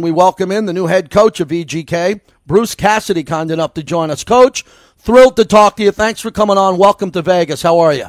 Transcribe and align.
We 0.00 0.12
welcome 0.12 0.50
in 0.50 0.64
the 0.64 0.72
new 0.72 0.86
head 0.86 1.10
coach 1.10 1.40
of 1.40 1.48
VGK, 1.48 2.22
Bruce 2.46 2.74
Cassidy, 2.74 3.22
kind 3.22 3.50
enough 3.50 3.74
to 3.74 3.82
join 3.82 4.10
us. 4.10 4.24
Coach, 4.24 4.64
thrilled 4.96 5.36
to 5.36 5.44
talk 5.44 5.76
to 5.76 5.82
you. 5.82 5.92
Thanks 5.92 6.20
for 6.20 6.30
coming 6.30 6.56
on. 6.56 6.78
Welcome 6.78 7.10
to 7.10 7.20
Vegas. 7.20 7.60
How 7.60 7.80
are 7.80 7.92
you? 7.92 8.06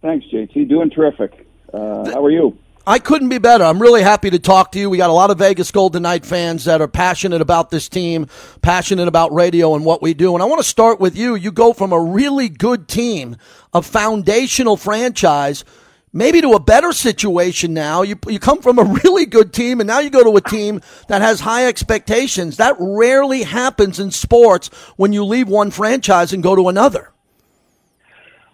Thanks, 0.00 0.24
JT. 0.32 0.70
Doing 0.70 0.88
terrific. 0.88 1.46
Uh, 1.72 2.10
how 2.10 2.24
are 2.24 2.30
you? 2.30 2.56
I 2.86 2.98
couldn't 2.98 3.28
be 3.28 3.38
better. 3.38 3.62
I'm 3.62 3.80
really 3.80 4.02
happy 4.02 4.30
to 4.30 4.38
talk 4.38 4.72
to 4.72 4.78
you. 4.78 4.88
We 4.88 4.96
got 4.96 5.10
a 5.10 5.12
lot 5.12 5.30
of 5.30 5.38
Vegas 5.38 5.70
Golden 5.70 6.02
Knight 6.02 6.24
fans 6.24 6.64
that 6.64 6.80
are 6.80 6.88
passionate 6.88 7.42
about 7.42 7.70
this 7.70 7.88
team, 7.88 8.26
passionate 8.62 9.06
about 9.06 9.32
radio 9.32 9.74
and 9.74 9.84
what 9.84 10.00
we 10.00 10.14
do. 10.14 10.34
And 10.34 10.42
I 10.42 10.46
want 10.46 10.60
to 10.60 10.68
start 10.68 10.98
with 10.98 11.16
you. 11.16 11.34
You 11.34 11.52
go 11.52 11.74
from 11.74 11.92
a 11.92 12.00
really 12.00 12.48
good 12.48 12.88
team, 12.88 13.36
a 13.74 13.82
foundational 13.82 14.76
franchise, 14.76 15.64
maybe 16.12 16.40
to 16.40 16.52
a 16.52 16.60
better 16.60 16.92
situation 16.92 17.74
now. 17.74 18.02
You, 18.02 18.18
you 18.28 18.38
come 18.38 18.62
from 18.62 18.78
a 18.78 18.84
really 19.04 19.26
good 19.26 19.52
team 19.52 19.80
and 19.80 19.86
now 19.86 20.00
you 20.00 20.10
go 20.10 20.22
to 20.22 20.36
a 20.36 20.40
team 20.40 20.80
that 21.08 21.22
has 21.22 21.40
high 21.40 21.66
expectations. 21.66 22.56
That 22.58 22.76
rarely 22.78 23.42
happens 23.42 23.98
in 23.98 24.10
sports 24.10 24.68
when 24.96 25.12
you 25.12 25.24
leave 25.24 25.48
one 25.48 25.70
franchise 25.70 26.32
and 26.32 26.42
go 26.42 26.54
to 26.54 26.68
another. 26.68 27.12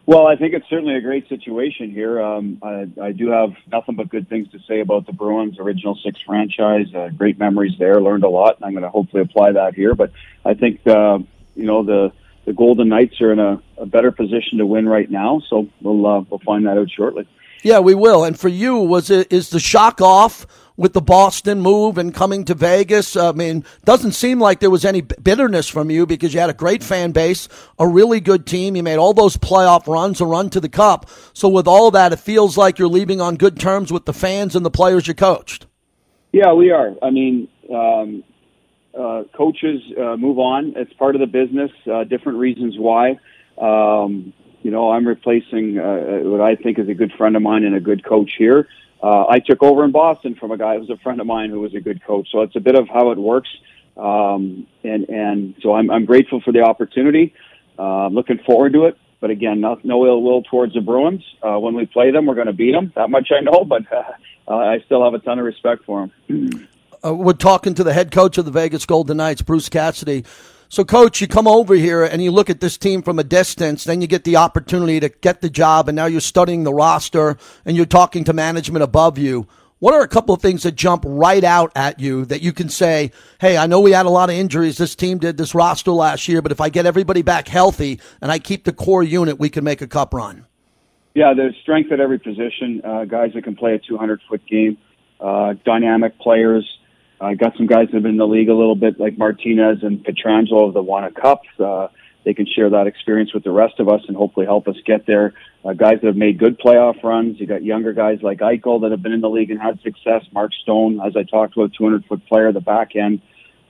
Well, 0.09 0.27
I 0.27 0.37
think 0.37 0.55
it's 0.55 0.67
certainly 0.71 0.95
a 0.95 1.03
great 1.03 1.29
situation 1.29 1.91
here. 1.91 2.19
Um, 2.19 2.61
I, 2.63 2.89
I 2.99 3.13
do 3.13 3.29
have 3.29 3.53
nothing 3.71 3.95
but 3.95 4.09
good 4.09 4.27
things 4.27 4.51
to 4.53 4.59
say 4.67 4.81
about 4.81 5.05
the 5.05 5.13
Bruins 5.13 5.59
original 5.59 5.99
six 6.03 6.19
franchise. 6.23 6.87
Uh, 6.95 7.11
great 7.11 7.39
memories 7.39 7.75
there. 7.79 8.01
Learned 8.01 8.25
a 8.25 8.29
lot, 8.31 8.57
and 8.57 8.65
I'm 8.65 8.73
going 8.73 8.85
to 8.85 8.89
hopefully 8.89 9.21
apply 9.21 9.53
that 9.53 9.75
here. 9.75 9.95
But 9.95 10.13
I 10.47 10.55
think 10.55 10.87
uh, 10.87 11.19
you 11.55 11.67
know 11.67 11.83
the 11.83 12.13
the 12.47 12.55
Golden 12.55 12.89
Knights 12.89 13.21
are 13.21 13.33
in 13.33 13.39
a, 13.39 13.63
a 13.77 13.85
better 13.85 14.11
position 14.11 14.57
to 14.57 14.65
win 14.65 14.89
right 14.89 15.11
now. 15.11 15.43
So 15.51 15.69
we'll 15.83 16.07
uh, 16.07 16.21
we'll 16.21 16.41
find 16.41 16.67
that 16.67 16.79
out 16.79 16.91
shortly. 16.91 17.29
Yeah, 17.63 17.81
we 17.81 17.95
will. 17.95 18.25
And 18.25 18.39
for 18.39 18.49
you, 18.49 18.77
was 18.77 19.11
it 19.11 19.33
is 19.33 19.51
the 19.51 19.61
shock 19.61 20.01
off 20.01 20.47
with 20.77 20.93
the 20.93 21.01
Boston 21.01 21.61
move 21.61 21.99
and 21.99 22.15
coming 22.15 22.45
to 22.45 22.55
Vegas? 22.55 23.17
I 23.17 23.33
mean, 23.33 23.65
doesn't 23.85 24.13
seem 24.13 24.41
like 24.41 24.61
there 24.61 24.71
was 24.71 24.85
any 24.85 25.01
bitterness 25.01 25.69
from 25.69 25.91
you 25.91 26.07
because 26.07 26.33
you 26.33 26.41
had 26.41 26.51
a 26.51 26.55
great 26.55 26.85
fan 26.85 27.13
base, 27.13 27.49
a 27.79 27.87
really 27.87 28.21
good 28.21 28.47
team. 28.47 28.77
You 28.77 28.83
made 28.83 28.97
all 28.97 29.13
those 29.13 29.37
playoff 29.37 29.87
runs, 29.87 30.21
a 30.21 30.25
run 30.25 30.51
to 30.51 30.61
the 30.61 30.69
cup. 30.69 31.11
So 31.33 31.49
with 31.49 31.67
all 31.67 31.91
that, 31.91 32.13
it 32.13 32.21
feels 32.21 32.57
like 32.57 32.79
you're 32.79 32.89
leaving 32.89 33.21
on 33.21 33.37
good 33.37 33.59
terms 33.59 33.93
with 33.93 34.05
the 34.05 34.13
fans 34.13 34.55
and 34.55 34.65
the 34.65 34.71
players 34.71 35.09
you 35.09 35.15
coached. 35.15 35.67
Yeah, 36.33 36.53
we 36.53 36.71
are. 36.71 36.95
I 37.03 37.11
mean, 37.11 37.49
um, 37.75 38.23
uh, 38.99 39.25
coaches 39.37 39.81
uh, 39.99 40.17
move 40.17 40.39
on. 40.39 40.75
It's 40.77 40.93
part 40.95 41.15
of 41.15 41.21
the 41.21 41.27
business. 41.27 41.71
Uh, 41.91 42.05
different 42.05 42.39
reasons 42.39 42.75
why. 42.79 43.19
Um, 43.57 44.33
you 44.63 44.71
know, 44.71 44.91
I'm 44.91 45.07
replacing 45.07 45.79
uh, 45.79 46.21
what 46.23 46.41
I 46.41 46.57
think 46.57 46.79
is 46.79 46.89
a 46.89 46.95
good 46.95 47.13
friend 47.17 47.37
of 47.37 47.43
mine 47.43 47.65
and 47.65 47.75
a 47.75 47.81
good 47.81 48.05
coach 48.05 48.33
here. 48.37 48.69
Uh, 49.03 49.27
I 49.29 49.39
took 49.39 49.63
over 49.63 49.85
in 49.85 49.93
Boston 49.93 50.35
from 50.35 50.51
a 50.51 50.59
guy 50.59 50.75
who 50.75 50.81
was 50.81 50.91
a 50.91 50.97
friend 50.99 51.21
of 51.21 51.27
mine 51.27 51.51
who 51.51 51.61
was 51.61 51.75
a 51.75 51.81
good 51.81 52.05
coach. 52.05 52.29
So 52.33 52.43
it's 52.43 52.57
a 52.57 52.61
bit 52.61 52.75
of 52.75 52.89
how 52.89 53.11
it 53.13 53.19
works. 53.19 53.49
Um, 53.97 54.67
and, 54.83 55.09
and 55.09 55.55
so 55.63 55.75
I'm, 55.75 55.91
I'm 55.91 56.05
grateful 56.05 56.41
for 56.41 56.53
the 56.53 56.63
opportunity. 56.63 57.35
Uh, 57.79 58.09
looking 58.09 58.39
forward 58.45 58.73
to 58.73 58.87
it. 58.87 58.99
But 59.21 59.31
again, 59.31 59.61
no, 59.61 59.79
no 59.83 60.07
ill 60.07 60.23
will 60.23 60.43
towards 60.43 60.75
the 60.75 60.81
Bruins. 60.81 61.25
Uh, 61.43 61.59
when 61.59 61.75
we 61.75 61.87
play 61.87 62.11
them, 62.11 62.27
we're 62.27 62.37
going 62.37 62.47
to 62.47 62.53
beat 62.53 62.73
them. 62.73 62.93
That 62.95 63.11
much 63.11 63.31
I 63.37 63.41
know, 63.41 63.65
but 63.69 63.83
uh, 63.93 64.55
I 64.55 64.81
still 64.87 65.05
have 65.05 65.15
a 65.15 65.19
ton 65.19 65.39
of 65.39 65.45
respect 65.45 65.85
for 65.85 66.11
them. 66.29 66.69
Uh, 67.05 67.15
we're 67.15 67.33
talking 67.33 67.75
to 67.75 67.85
the 67.85 67.93
head 67.93 68.11
coach 68.11 68.39
of 68.39 68.45
the 68.45 68.51
Vegas 68.51 68.87
Golden 68.87 69.17
Knights, 69.19 69.43
Bruce 69.43 69.69
Cassidy. 69.69 70.25
So, 70.71 70.85
coach, 70.85 71.23
you 71.23 71.27
come 71.27 71.49
over 71.49 71.75
here 71.75 72.05
and 72.05 72.23
you 72.23 72.31
look 72.31 72.51
at 72.51 72.61
this 72.61 72.77
team 72.77 73.01
from 73.01 73.19
a 73.19 73.25
distance, 73.25 73.85
then 73.85 74.03
you 74.03 74.07
get 74.07 74.25
the 74.25 74.37
opportunity 74.37 75.01
to 75.01 75.09
get 75.09 75.41
the 75.41 75.49
job, 75.49 75.89
and 75.89 75.97
now 75.97 76.05
you're 76.05 76.21
studying 76.21 76.65
the 76.65 76.75
roster 76.75 77.39
and 77.65 77.75
you're 77.75 77.87
talking 77.87 78.23
to 78.25 78.35
management 78.35 78.83
above 78.83 79.17
you. 79.17 79.49
What 79.79 79.95
are 79.95 80.03
a 80.03 80.09
couple 80.09 80.35
of 80.35 80.43
things 80.43 80.65
that 80.65 80.73
jump 80.73 81.05
right 81.07 81.43
out 81.43 81.73
at 81.75 82.01
you 82.01 82.27
that 82.27 82.43
you 82.43 82.53
can 82.53 82.69
say, 82.69 83.13
hey, 83.41 83.57
I 83.57 83.67
know 83.67 83.81
we 83.81 83.93
had 83.93 84.05
a 84.05 84.11
lot 84.11 84.29
of 84.29 84.35
injuries. 84.35 84.77
This 84.77 84.95
team 84.95 85.19
did 85.19 85.39
this 85.39 85.55
roster 85.55 85.93
last 85.93 86.29
year, 86.29 86.43
but 86.43 86.53
if 86.53 86.61
I 86.61 86.69
get 86.69 86.85
everybody 86.85 87.23
back 87.23 87.49
healthy 87.49 88.01
and 88.21 88.31
I 88.31 88.39
keep 88.39 88.65
the 88.65 88.73
core 88.73 89.05
unit, 89.05 89.39
we 89.39 89.49
can 89.49 89.65
make 89.65 89.81
a 89.81 89.87
cup 89.87 90.13
run? 90.13 90.47
Yeah, 91.15 91.33
there's 91.35 91.57
strength 91.63 91.93
at 91.93 92.01
every 92.01 92.19
position. 92.19 92.83
Uh, 92.85 93.05
guys 93.05 93.31
that 93.35 93.43
can 93.43 93.57
play 93.57 93.75
a 93.75 93.79
200 93.79 94.21
foot 94.29 94.45
game, 94.47 94.77
uh, 95.21 95.55
dynamic 95.65 96.19
players. 96.19 96.78
I 97.21 97.35
got 97.35 97.57
some 97.57 97.67
guys 97.67 97.87
that 97.87 97.95
have 97.95 98.03
been 98.03 98.13
in 98.13 98.19
the 98.19 98.27
league 98.27 98.49
a 98.49 98.55
little 98.55 98.77
bit, 98.77 99.01
like 99.01 99.19
Martinez 99.19 99.83
and 99.83 100.05
Pietrangelo, 100.05 100.73
that 100.73 100.83
won 100.83 101.05
a 101.05 101.11
cup. 101.11 101.43
Uh, 101.59 101.89
they 102.25 102.35
can 102.35 102.47
share 102.47 102.71
that 102.71 102.87
experience 102.87 103.33
with 103.33 103.45
the 103.45 103.51
rest 103.51 103.81
of 103.81 103.89
us 103.89 104.03
and 104.07 104.17
hopefully 104.17 104.47
help 104.47 104.69
us 104.69 104.77
get 104.85 105.07
there. 105.07 105.35
Uh, 105.65 105.73
guys 105.73 105.95
that 106.03 106.07
have 106.09 106.17
made 106.17 106.39
good 106.39 106.61
playoff 106.61 107.03
runs. 107.03 107.41
You 107.41 107.47
got 107.47 107.65
younger 107.65 107.93
guys 107.93 108.19
like 108.23 108.39
Eichel 108.41 108.83
that 108.83 108.91
have 108.91 109.03
been 109.03 109.13
in 109.13 109.21
the 109.21 109.31
league 109.31 109.51
and 109.51 109.61
had 109.61 109.81
success. 109.81 110.25
Mark 110.33 110.53
Stone, 110.63 111.01
as 111.01 111.17
I 111.17 111.23
talked 111.23 111.57
about, 111.57 111.73
200 111.73 112.05
foot 112.05 112.27
player, 112.27 112.53
the 112.53 112.61
back 112.61 112.95
end. 112.97 113.23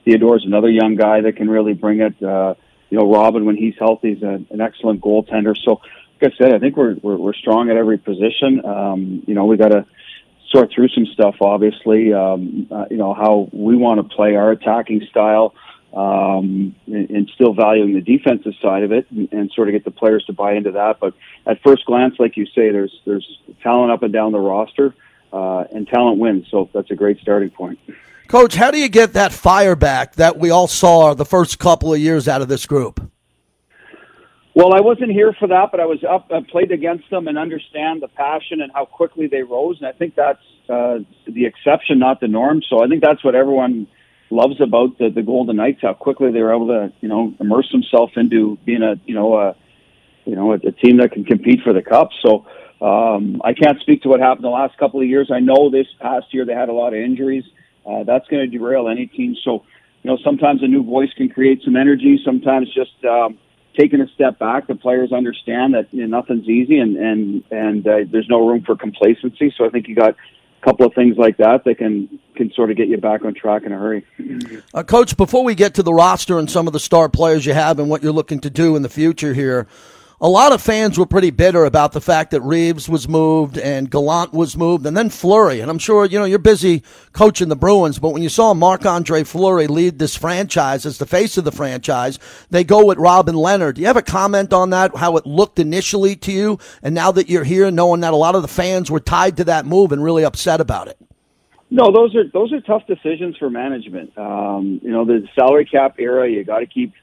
Theodore's 0.05 0.45
another 0.45 0.69
young 0.69 0.95
guy 0.95 1.21
that 1.21 1.37
can 1.37 1.49
really 1.49 1.73
bring 1.73 2.01
it. 2.01 2.21
Uh, 2.21 2.55
you 2.89 2.97
know, 2.97 3.11
Robin, 3.11 3.45
when 3.45 3.55
he's 3.55 3.75
healthy, 3.79 4.11
is 4.11 4.23
a, 4.23 4.43
an 4.49 4.61
excellent 4.61 5.01
goaltender. 5.01 5.55
So, 5.63 5.81
like 6.21 6.33
I 6.33 6.37
said, 6.37 6.53
I 6.53 6.59
think 6.59 6.75
we're 6.75 6.95
we're, 7.01 7.17
we're 7.17 7.33
strong 7.33 7.69
at 7.69 7.77
every 7.77 7.97
position. 7.97 8.65
Um, 8.65 9.23
you 9.27 9.35
know, 9.35 9.45
we 9.45 9.57
got 9.57 9.69
to 9.69 9.85
sort 10.49 10.71
through 10.71 10.89
some 10.89 11.05
stuff. 11.07 11.35
Obviously, 11.41 12.13
um, 12.13 12.67
uh, 12.71 12.85
you 12.89 12.97
know 12.97 13.13
how 13.13 13.49
we 13.51 13.75
want 13.75 13.99
to 13.99 14.15
play 14.15 14.35
our 14.35 14.51
attacking 14.51 15.01
style, 15.09 15.53
um, 15.93 16.75
and, 16.87 17.09
and, 17.09 17.31
still 17.33 17.53
valuing 17.53 17.93
the 17.93 18.01
defensive 18.01 18.53
side 18.61 18.83
of 18.83 18.91
it, 18.91 19.09
and, 19.11 19.31
and, 19.31 19.51
sort 19.51 19.67
of 19.67 19.73
get 19.73 19.83
the 19.85 19.91
players 19.91 20.23
to 20.25 20.33
buy 20.33 20.53
into 20.53 20.71
that. 20.71 20.99
But 20.99 21.13
at 21.45 21.61
first 21.61 21.85
glance, 21.85 22.15
like 22.19 22.37
you 22.37 22.45
say, 22.47 22.71
there's 22.71 22.95
there's 23.05 23.39
talent 23.63 23.91
up 23.91 24.03
and 24.03 24.13
down 24.13 24.31
the 24.31 24.39
roster, 24.39 24.93
uh, 25.33 25.65
and 25.71 25.87
talent 25.87 26.19
wins. 26.19 26.47
So 26.49 26.69
that's 26.73 26.91
a 26.91 26.95
great 26.95 27.19
starting 27.19 27.49
point. 27.49 27.79
Coach, 28.27 28.53
how 28.55 28.69
do 28.69 28.77
you 28.77 28.89
get 28.89 29.13
that 29.13 29.33
fire 29.33 29.75
back 29.75 30.15
that 30.15 30.37
we 30.37 30.51
all 30.51 30.67
saw 30.67 31.15
the 31.15 31.25
first 31.25 31.57
couple 31.57 31.91
of 31.91 31.99
years 31.99 32.27
out 32.27 32.43
of 32.43 32.47
this 32.47 32.67
group? 32.67 33.08
Well, 34.59 34.73
I 34.73 34.81
wasn't 34.81 35.11
here 35.11 35.33
for 35.39 35.47
that, 35.47 35.71
but 35.71 35.79
I 35.79 35.85
was 35.85 36.03
up, 36.03 36.29
I 36.33 36.41
played 36.41 36.73
against 36.73 37.09
them 37.09 37.29
and 37.29 37.37
understand 37.37 38.01
the 38.01 38.09
passion 38.09 38.59
and 38.59 38.69
how 38.73 38.83
quickly 38.83 39.27
they 39.27 39.41
rose. 39.41 39.77
And 39.79 39.87
I 39.87 39.93
think 39.93 40.15
that's 40.15 40.43
uh, 40.67 40.97
the 41.25 41.45
exception, 41.45 41.97
not 41.97 42.19
the 42.19 42.27
norm. 42.27 42.61
So 42.69 42.83
I 42.83 42.89
think 42.89 43.01
that's 43.01 43.23
what 43.23 43.35
everyone 43.35 43.87
loves 44.29 44.59
about 44.59 44.97
the, 44.97 45.11
the 45.15 45.21
Golden 45.21 45.55
Knights, 45.55 45.79
how 45.81 45.93
quickly 45.93 46.33
they 46.33 46.41
were 46.41 46.53
able 46.53 46.67
to, 46.67 46.91
you 46.99 47.07
know, 47.07 47.33
immerse 47.39 47.71
themselves 47.71 48.11
into 48.17 48.57
being 48.65 48.83
a, 48.83 48.95
you 49.05 49.15
know, 49.15 49.33
a, 49.37 49.55
you 50.25 50.35
know, 50.35 50.51
a, 50.51 50.55
a 50.55 50.73
team 50.73 50.97
that 50.97 51.13
can 51.13 51.23
compete 51.23 51.61
for 51.63 51.71
the 51.71 51.81
cup. 51.81 52.09
So 52.21 52.45
um, 52.85 53.41
I 53.45 53.53
can't 53.53 53.79
speak 53.79 54.01
to 54.01 54.09
what 54.09 54.19
happened 54.19 54.43
the 54.43 54.49
last 54.49 54.77
couple 54.77 54.99
of 54.99 55.07
years. 55.07 55.31
I 55.33 55.39
know 55.39 55.69
this 55.69 55.87
past 56.01 56.33
year 56.33 56.43
they 56.43 56.51
had 56.53 56.67
a 56.67 56.73
lot 56.73 56.89
of 56.89 56.99
injuries. 56.99 57.45
Uh, 57.85 58.03
that's 58.03 58.27
going 58.27 58.41
to 58.41 58.57
derail 58.57 58.89
any 58.89 59.07
team. 59.07 59.37
So, 59.41 59.63
you 60.03 60.11
know, 60.11 60.17
sometimes 60.21 60.63
a 60.63 60.67
new 60.67 60.83
voice 60.83 61.13
can 61.15 61.29
create 61.29 61.61
some 61.63 61.77
energy. 61.77 62.19
Sometimes 62.25 62.67
just, 62.73 63.05
um, 63.05 63.37
taking 63.77 64.01
a 64.01 64.07
step 64.09 64.39
back, 64.39 64.67
the 64.67 64.75
players 64.75 65.11
understand 65.11 65.73
that 65.73 65.87
you 65.91 66.05
know, 66.07 66.17
nothing's 66.17 66.47
easy 66.47 66.79
and 66.79 66.97
and 66.97 67.43
and 67.51 67.87
uh, 67.87 67.99
there's 68.09 68.29
no 68.29 68.47
room 68.47 68.63
for 68.63 68.75
complacency. 68.75 69.53
So 69.57 69.65
I 69.65 69.69
think 69.69 69.87
you 69.87 69.95
got 69.95 70.15
a 70.61 70.65
couple 70.65 70.85
of 70.85 70.93
things 70.93 71.17
like 71.17 71.37
that 71.37 71.63
that 71.63 71.77
can 71.77 72.19
can 72.35 72.51
sort 72.53 72.71
of 72.71 72.77
get 72.77 72.87
you 72.87 72.97
back 72.97 73.25
on 73.25 73.33
track 73.33 73.63
in 73.63 73.71
a 73.71 73.77
hurry. 73.77 74.05
Uh, 74.73 74.83
Coach, 74.83 75.17
before 75.17 75.43
we 75.43 75.55
get 75.55 75.73
to 75.73 75.83
the 75.83 75.93
roster 75.93 76.37
and 76.37 76.49
some 76.49 76.67
of 76.67 76.73
the 76.73 76.79
star 76.79 77.09
players 77.09 77.45
you 77.45 77.53
have 77.53 77.79
and 77.79 77.89
what 77.89 78.03
you're 78.03 78.13
looking 78.13 78.39
to 78.39 78.49
do 78.49 78.75
in 78.75 78.83
the 78.83 78.89
future 78.89 79.33
here, 79.33 79.67
a 80.21 80.27
lot 80.27 80.51
of 80.51 80.61
fans 80.61 80.97
were 80.97 81.05
pretty 81.05 81.29
bitter 81.29 81.63
about 81.63 81.93
the 81.93 82.01
fact 82.01 82.31
that 82.31 82.41
Reaves 82.41 82.89
was 82.89 83.07
moved 83.07 83.57
and 83.57 83.89
Gallant 83.89 84.33
was 84.33 84.57
moved 84.57 84.85
and 84.85 84.95
then 84.95 85.09
Fleury. 85.09 85.61
And 85.61 85.71
I'm 85.71 85.79
sure, 85.79 86.05
you 86.05 86.19
know, 86.19 86.25
you're 86.25 86.39
busy 86.39 86.83
coaching 87.13 87.47
the 87.47 87.55
Bruins, 87.55 87.99
but 87.99 88.09
when 88.09 88.21
you 88.21 88.27
saw 88.27 88.53
Marc 88.53 88.85
Andre 88.85 89.23
Fleury 89.23 89.67
lead 89.67 89.97
this 89.97 90.17
franchise 90.17 90.85
as 90.85 90.97
the 90.97 91.05
face 91.05 91.37
of 91.37 91.45
the 91.45 91.53
franchise, 91.53 92.19
they 92.49 92.65
go 92.65 92.85
with 92.85 92.97
Robin 92.97 93.35
Lehner. 93.35 93.73
Do 93.73 93.79
you 93.79 93.87
have 93.87 93.95
a 93.95 94.01
comment 94.01 94.51
on 94.51 94.71
that, 94.71 94.95
how 94.97 95.15
it 95.15 95.25
looked 95.25 95.57
initially 95.57 96.17
to 96.17 96.31
you? 96.33 96.59
And 96.83 96.93
now 96.93 97.11
that 97.13 97.29
you're 97.29 97.45
here, 97.45 97.71
knowing 97.71 98.01
that 98.01 98.13
a 98.13 98.17
lot 98.17 98.35
of 98.35 98.41
the 98.41 98.49
fans 98.49 98.91
were 98.91 98.99
tied 98.99 99.37
to 99.37 99.45
that 99.45 99.65
move 99.65 99.93
and 99.93 100.03
really 100.03 100.25
upset 100.25 100.59
about 100.59 100.89
it? 100.89 100.97
No, 101.71 101.91
those 101.93 102.15
are 102.15 102.27
those 102.33 102.51
are 102.51 102.59
tough 102.61 102.87
decisions 102.87 103.37
for 103.37 103.49
management. 103.49 104.17
Um, 104.17 104.81
you 104.81 104.89
know, 104.89 105.05
the 105.05 105.27
salary 105.35 105.65
cap 105.65 105.97
era, 105.99 106.27
you 106.27 106.43
got 106.43 106.59
to 106.59 106.65
keep, 106.65 106.93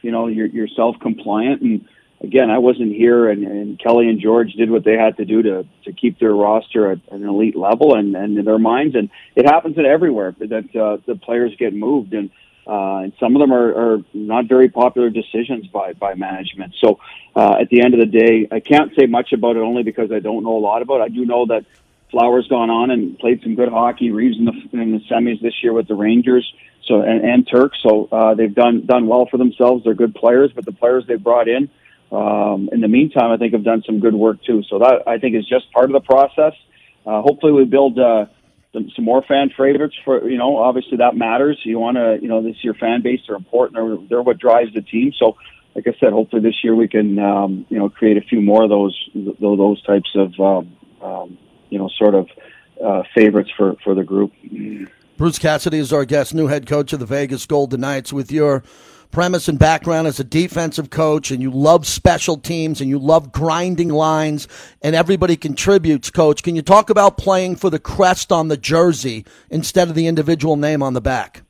you 0.00 0.10
know, 0.10 0.28
your, 0.28 0.46
yourself 0.46 0.96
compliant 1.02 1.60
and 1.60 1.86
again, 2.24 2.50
I 2.50 2.58
wasn't 2.58 2.92
here, 2.92 3.28
and, 3.28 3.44
and 3.44 3.78
Kelly 3.78 4.08
and 4.08 4.20
George 4.20 4.52
did 4.52 4.70
what 4.70 4.84
they 4.84 4.96
had 4.96 5.16
to 5.18 5.24
do 5.24 5.42
to 5.42 5.66
to 5.84 5.92
keep 5.92 6.18
their 6.18 6.34
roster 6.34 6.90
at, 6.90 6.98
an 7.10 7.24
elite 7.24 7.56
level 7.56 7.94
and, 7.94 8.16
and 8.16 8.38
in 8.38 8.44
their 8.44 8.58
minds. 8.58 8.94
And 8.96 9.10
it 9.36 9.46
happens 9.46 9.78
at 9.78 9.84
everywhere 9.84 10.34
that 10.38 10.76
uh, 10.76 10.98
the 11.06 11.16
players 11.16 11.52
get 11.58 11.74
moved, 11.74 12.14
and 12.14 12.30
uh, 12.66 13.04
and 13.04 13.12
some 13.20 13.36
of 13.36 13.40
them 13.40 13.52
are, 13.52 13.94
are 13.94 13.98
not 14.12 14.46
very 14.48 14.68
popular 14.68 15.10
decisions 15.10 15.66
by 15.68 15.92
by 15.92 16.14
management. 16.14 16.74
So 16.80 16.98
uh, 17.36 17.56
at 17.60 17.68
the 17.68 17.82
end 17.82 17.94
of 17.94 18.00
the 18.00 18.06
day, 18.06 18.48
I 18.50 18.60
can't 18.60 18.92
say 18.98 19.06
much 19.06 19.32
about 19.32 19.56
it 19.56 19.60
only 19.60 19.82
because 19.82 20.10
I 20.10 20.20
don't 20.20 20.44
know 20.44 20.56
a 20.56 20.64
lot 20.64 20.82
about 20.82 21.00
it. 21.00 21.04
I 21.04 21.08
do 21.08 21.24
know 21.24 21.46
that 21.46 21.64
Flower's 22.10 22.48
gone 22.48 22.70
on 22.70 22.90
and 22.90 23.18
played 23.18 23.42
some 23.42 23.54
good 23.54 23.68
hockey. 23.68 24.10
Reaves 24.10 24.38
in 24.38 24.46
the 24.46 24.54
in 24.72 24.92
the 24.92 25.00
semis 25.10 25.40
this 25.40 25.62
year 25.62 25.72
with 25.72 25.88
the 25.88 25.94
Rangers. 25.94 26.50
So 26.86 27.00
and, 27.00 27.24
and 27.24 27.48
Turk. 27.50 27.72
So 27.82 28.08
uh, 28.10 28.34
they've 28.34 28.54
done 28.54 28.86
done 28.86 29.06
well 29.06 29.26
for 29.26 29.38
themselves. 29.38 29.84
They're 29.84 29.94
good 29.94 30.14
players, 30.14 30.52
but 30.54 30.64
the 30.64 30.72
players 30.72 31.04
they 31.06 31.16
brought 31.16 31.48
in 31.48 31.70
um, 32.14 32.68
in 32.72 32.80
the 32.80 32.88
meantime, 32.88 33.32
I 33.32 33.36
think 33.36 33.52
have 33.52 33.64
done 33.64 33.82
some 33.84 34.00
good 34.00 34.14
work 34.14 34.42
too. 34.44 34.62
So 34.70 34.78
that 34.78 35.02
I 35.06 35.18
think 35.18 35.34
is 35.34 35.48
just 35.48 35.70
part 35.72 35.86
of 35.86 35.92
the 35.92 36.00
process. 36.00 36.52
Uh, 37.04 37.20
hopefully, 37.22 37.52
we 37.52 37.64
build 37.64 37.98
uh, 37.98 38.26
some, 38.72 38.90
some 38.94 39.04
more 39.04 39.22
fan 39.22 39.50
favorites 39.56 39.94
for 40.04 40.28
you 40.28 40.38
know 40.38 40.56
obviously 40.56 40.98
that 40.98 41.16
matters. 41.16 41.58
You 41.64 41.78
want 41.78 41.96
to 41.96 42.18
you 42.20 42.28
know 42.28 42.42
this 42.42 42.56
your 42.62 42.74
fan 42.74 43.02
base 43.02 43.20
are 43.28 43.34
important. 43.34 43.76
They're, 43.76 44.08
they're 44.08 44.22
what 44.22 44.38
drives 44.38 44.72
the 44.74 44.82
team. 44.82 45.12
So 45.18 45.36
like 45.74 45.86
I 45.88 45.94
said, 45.98 46.12
hopefully 46.12 46.42
this 46.42 46.62
year 46.62 46.74
we 46.74 46.88
can 46.88 47.18
um, 47.18 47.66
you 47.68 47.78
know 47.78 47.88
create 47.88 48.16
a 48.16 48.22
few 48.22 48.40
more 48.40 48.64
of 48.64 48.70
those 48.70 49.10
those 49.40 49.82
types 49.82 50.10
of 50.14 50.32
um, 50.38 50.76
um, 51.02 51.38
you 51.70 51.78
know 51.78 51.88
sort 51.98 52.14
of 52.14 52.28
uh, 52.84 53.02
favorites 53.14 53.50
for 53.56 53.74
for 53.82 53.94
the 53.94 54.04
group. 54.04 54.32
Bruce 55.16 55.38
Cassidy 55.38 55.78
is 55.78 55.92
our 55.92 56.04
guest, 56.04 56.34
new 56.34 56.48
head 56.48 56.66
coach 56.66 56.92
of 56.92 56.98
the 56.98 57.06
Vegas 57.06 57.46
Golden 57.46 57.80
Knights. 57.80 58.12
With 58.12 58.30
your 58.32 58.62
premise 59.14 59.46
and 59.46 59.60
background 59.60 60.08
as 60.08 60.18
a 60.18 60.24
defensive 60.24 60.90
coach, 60.90 61.30
and 61.30 61.40
you 61.40 61.48
love 61.48 61.86
special 61.86 62.36
teams, 62.36 62.80
and 62.80 62.90
you 62.90 62.98
love 62.98 63.30
grinding 63.30 63.88
lines, 63.88 64.48
and 64.82 64.96
everybody 64.96 65.36
contributes. 65.36 66.10
Coach, 66.10 66.42
can 66.42 66.56
you 66.56 66.62
talk 66.62 66.90
about 66.90 67.16
playing 67.16 67.54
for 67.54 67.70
the 67.70 67.78
crest 67.78 68.32
on 68.32 68.48
the 68.48 68.56
jersey 68.56 69.24
instead 69.50 69.88
of 69.88 69.94
the 69.94 70.08
individual 70.08 70.56
name 70.56 70.82
on 70.82 70.94
the 70.94 71.00
back? 71.00 71.42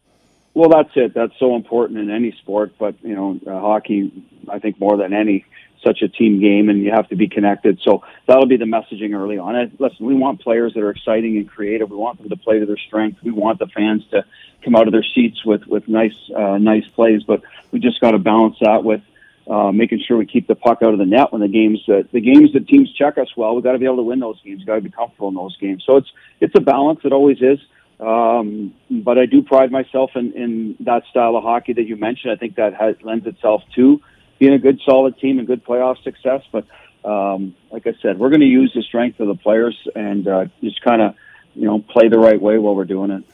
Well, 0.53 0.69
that's 0.69 0.91
it. 0.95 1.15
That's 1.15 1.33
so 1.41 1.57
important 1.57 1.99
in 1.99 2.11
any 2.11 2.33
sport, 2.43 2.75
but 2.79 2.95
you 3.03 3.15
know, 3.15 3.41
uh, 3.47 3.59
hockey, 3.59 4.13
I 4.49 4.59
think 4.59 4.79
more 4.79 4.99
than 4.99 5.15
any, 5.15 5.47
such 5.85 6.03
a 6.03 6.09
team 6.09 6.41
game, 6.41 6.69
and 6.69 6.83
you 6.83 6.91
have 6.91 7.09
to 7.11 7.17
be 7.17 7.29
connected. 7.29 7.81
So 7.83 8.03
that'll 8.27 8.47
be 8.47 8.57
the 8.57 8.65
messaging 8.65 9.15
early 9.15 9.39
on. 9.39 9.55
And 9.55 9.77
listen, 9.79 10.07
we 10.07 10.15
want 10.15 10.41
players 10.41 10.75
that 10.75 10.83
are 10.83 10.91
exciting 10.91 11.37
and 11.37 11.49
creative. 11.49 11.91
We 11.91 11.97
want 11.97 12.19
them 12.19 12.29
to 12.31 12.37
play 12.37 12.59
to 12.59 12.67
their 12.67 12.77
strength. 12.79 13.19
We 13.23 13.31
want 13.31 13.59
the 13.59 13.67
fans 13.67 14.03
to 14.11 14.25
come 14.65 14.75
out 14.75 14.87
of 14.89 14.93
their 14.93 15.05
seats 15.05 15.45
with 15.45 15.67
with 15.67 15.87
nice 15.87 16.17
uh, 16.35 16.59
nice 16.59 16.87
plays, 16.95 17.23
but 17.23 17.43
we 17.71 17.79
just 17.81 18.01
got 18.01 18.13
to 18.13 18.19
balance 18.19 18.57
that 18.61 18.85
with. 18.85 19.03
Uh, 19.47 19.71
making 19.71 20.01
sure 20.01 20.17
we 20.17 20.25
keep 20.25 20.47
the 20.47 20.55
puck 20.55 20.79
out 20.83 20.95
of 20.95 20.99
the 20.99 21.05
net 21.05 21.31
when 21.31 21.43
the 21.43 21.49
games 21.49 21.79
that 21.87 22.11
the 22.13 22.21
games 22.21 22.55
that 22.55 22.67
teams 22.67 22.91
check 22.95 23.19
us 23.19 23.29
well, 23.37 23.55
we 23.55 23.61
got 23.61 23.73
to 23.73 23.79
be 23.79 23.85
able 23.85 23.97
to 23.97 24.03
win 24.03 24.19
those 24.19 24.41
games. 24.41 24.61
We 24.61 24.65
got 24.65 24.77
to 24.77 24.81
be 24.81 24.89
comfortable 24.89 25.29
in 25.29 25.35
those 25.35 25.55
games. 25.59 25.85
So 25.85 25.99
it's 25.99 26.11
it's 26.41 26.55
a 26.55 26.63
balance. 26.63 27.01
It 27.05 27.13
always 27.13 27.43
is. 27.43 27.59
Um, 28.01 28.75
but 28.91 29.19
I 29.19 29.27
do 29.27 29.43
pride 29.43 29.71
myself 29.71 30.13
in, 30.15 30.33
in 30.33 30.77
that 30.81 31.05
style 31.11 31.37
of 31.37 31.45
hockey 31.45 31.75
that 31.75 31.85
you 31.85 31.97
mentioned. 31.97 32.33
I 32.33 32.37
think 32.37 32.57
that 32.57 32.75
has, 32.75 32.97
lends 33.03 33.27
itself 33.27 33.63
to 33.77 34.01
being 34.39 34.53
a 34.53 34.59
good, 34.59 34.81
solid 34.85 35.19
team 35.19 35.39
and 35.39 35.47
good 35.47 35.65
playoff 35.65 36.03
success. 36.03 36.43
But 36.53 36.67
um, 37.05 37.55
like 37.71 37.87
I 37.87 37.95
said, 38.03 38.19
we're 38.19 38.31
going 38.31 38.41
to 38.41 38.47
use 38.47 38.73
the 38.75 38.83
strength 38.83 39.21
of 39.21 39.29
the 39.29 39.35
players 39.35 39.77
and 39.95 40.27
uh, 40.27 40.47
just 40.63 40.81
kind 40.83 41.03
of, 41.03 41.15
you 41.55 41.67
know, 41.67 41.79
play 41.81 42.09
the 42.09 42.19
right 42.19 42.41
way 42.41 42.59
while 42.59 42.75
we're 42.75 42.85
doing 42.85 43.11
it. 43.11 43.25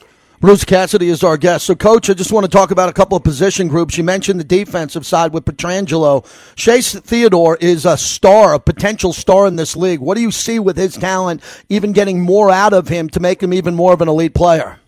Bruce 0.41 0.65
Cassidy 0.65 1.09
is 1.09 1.23
our 1.23 1.37
guest. 1.37 1.67
So, 1.67 1.75
Coach, 1.75 2.09
I 2.09 2.15
just 2.15 2.31
want 2.31 2.45
to 2.45 2.51
talk 2.51 2.71
about 2.71 2.89
a 2.89 2.93
couple 2.93 3.15
of 3.15 3.23
position 3.23 3.67
groups. 3.67 3.95
You 3.95 4.03
mentioned 4.03 4.39
the 4.39 4.43
defensive 4.43 5.05
side 5.05 5.33
with 5.33 5.45
Pietrangelo. 5.45 6.25
Shea 6.57 6.81
Theodore 6.81 7.57
is 7.57 7.85
a 7.85 7.95
star, 7.95 8.55
a 8.55 8.59
potential 8.59 9.13
star 9.13 9.45
in 9.45 9.55
this 9.55 9.75
league. 9.75 9.99
What 9.99 10.15
do 10.15 10.21
you 10.21 10.31
see 10.31 10.57
with 10.57 10.77
his 10.77 10.97
talent, 10.97 11.43
even 11.69 11.91
getting 11.91 12.21
more 12.21 12.49
out 12.49 12.73
of 12.73 12.87
him 12.87 13.07
to 13.09 13.19
make 13.19 13.43
him 13.43 13.53
even 13.53 13.75
more 13.75 13.93
of 13.93 14.01
an 14.01 14.07
elite 14.07 14.33
player? 14.33 14.79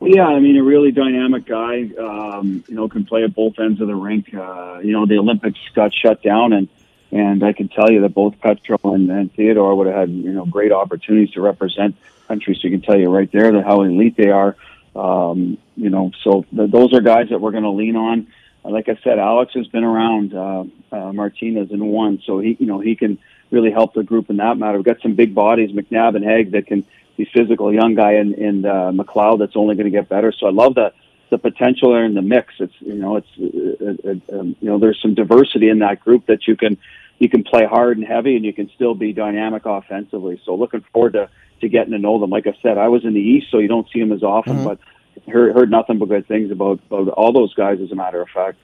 Yeah, 0.00 0.26
I 0.26 0.40
mean, 0.40 0.56
a 0.56 0.62
really 0.62 0.92
dynamic 0.92 1.46
guy. 1.46 1.88
Um, 1.98 2.62
you 2.68 2.74
know, 2.74 2.88
can 2.88 3.06
play 3.06 3.24
at 3.24 3.34
both 3.34 3.58
ends 3.58 3.80
of 3.80 3.88
the 3.88 3.94
rink. 3.94 4.32
Uh, 4.34 4.78
you 4.82 4.92
know, 4.92 5.06
the 5.06 5.18
Olympics 5.18 5.58
got 5.74 5.92
shut 5.94 6.22
down, 6.22 6.52
and 6.52 6.68
and 7.12 7.42
I 7.42 7.52
can 7.52 7.68
tell 7.68 7.90
you 7.90 8.02
that 8.02 8.14
both 8.14 8.38
Petro 8.40 8.78
and, 8.84 9.10
and 9.10 9.32
Theodore 9.32 9.74
would 9.74 9.86
have 9.86 9.96
had 9.96 10.10
you 10.10 10.32
know 10.32 10.44
great 10.44 10.72
opportunities 10.72 11.32
to 11.32 11.40
represent 11.40 11.96
countries. 12.28 12.58
So 12.60 12.68
you 12.68 12.78
can 12.78 12.82
tell 12.82 12.98
you 12.98 13.08
right 13.08 13.30
there 13.32 13.52
that 13.52 13.64
how 13.64 13.82
elite 13.82 14.16
they 14.16 14.30
are. 14.30 14.56
Um, 14.94 15.58
you 15.76 15.90
know, 15.90 16.10
so 16.22 16.44
the, 16.52 16.66
those 16.66 16.92
are 16.94 17.00
guys 17.00 17.28
that 17.30 17.40
we're 17.40 17.50
going 17.50 17.64
to 17.64 17.70
lean 17.70 17.96
on. 17.96 18.26
Uh, 18.64 18.70
like 18.70 18.88
I 18.88 18.98
said, 19.02 19.18
Alex 19.18 19.52
has 19.54 19.66
been 19.68 19.84
around 19.84 20.34
uh, 20.34 20.64
uh, 20.92 21.12
Martinez 21.12 21.70
in 21.70 21.84
one, 21.86 22.22
so 22.24 22.38
he, 22.38 22.56
you 22.58 22.66
know, 22.66 22.80
he 22.80 22.96
can 22.96 23.18
really 23.50 23.70
help 23.70 23.94
the 23.94 24.02
group 24.02 24.30
in 24.30 24.38
that 24.38 24.56
matter. 24.58 24.78
We've 24.78 24.86
got 24.86 25.00
some 25.02 25.14
big 25.14 25.34
bodies, 25.34 25.70
McNabb 25.70 26.16
and 26.16 26.24
Hague, 26.24 26.52
that 26.52 26.66
can 26.66 26.84
be 27.16 27.28
physical. 27.32 27.72
Young 27.72 27.94
guy 27.94 28.14
in, 28.14 28.34
in 28.34 28.64
uh, 28.64 28.92
McLeod 28.92 29.38
that's 29.38 29.56
only 29.56 29.74
going 29.74 29.86
to 29.86 29.90
get 29.90 30.08
better. 30.08 30.32
So 30.32 30.46
I 30.46 30.50
love 30.50 30.74
the 30.74 30.92
the 31.28 31.38
potential 31.38 31.92
there 31.92 32.04
in 32.04 32.14
the 32.14 32.22
mix. 32.22 32.54
It's 32.60 32.74
you 32.80 32.94
know, 32.94 33.16
it's 33.16 33.28
uh, 33.38 34.10
uh, 34.10 34.38
um, 34.38 34.56
you 34.60 34.68
know, 34.68 34.78
there's 34.78 35.00
some 35.02 35.14
diversity 35.14 35.68
in 35.68 35.80
that 35.80 36.00
group 36.00 36.26
that 36.26 36.46
you 36.46 36.56
can 36.56 36.78
you 37.18 37.28
can 37.28 37.42
play 37.42 37.64
hard 37.64 37.98
and 37.98 38.06
heavy, 38.06 38.36
and 38.36 38.44
you 38.44 38.52
can 38.52 38.70
still 38.74 38.94
be 38.94 39.12
dynamic 39.12 39.66
offensively. 39.66 40.40
So 40.44 40.54
looking 40.54 40.84
forward 40.92 41.14
to 41.14 41.28
to 41.60 41.68
getting 41.68 41.92
to 41.92 41.98
know 41.98 42.18
them. 42.20 42.30
Like 42.30 42.46
I 42.46 42.56
said, 42.62 42.78
I 42.78 42.88
was 42.88 43.04
in 43.04 43.14
the 43.14 43.20
East, 43.20 43.46
so 43.50 43.58
you 43.58 43.68
don't 43.68 43.88
see 43.90 44.00
them 44.00 44.12
as 44.12 44.22
often, 44.22 44.56
mm-hmm. 44.56 44.64
but 44.64 44.78
heard, 45.28 45.54
heard 45.54 45.70
nothing 45.70 45.98
but 45.98 46.08
good 46.08 46.26
things 46.26 46.50
about, 46.50 46.80
about 46.90 47.08
all 47.08 47.32
those 47.32 47.52
guys, 47.54 47.78
as 47.80 47.92
a 47.92 47.94
matter 47.94 48.20
of 48.20 48.28
fact. 48.28 48.58